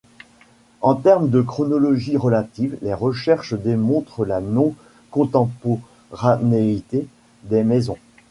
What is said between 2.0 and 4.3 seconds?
relative, les recherches démontrent